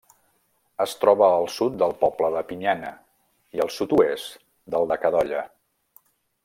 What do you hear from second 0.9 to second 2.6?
troba al sud del poble de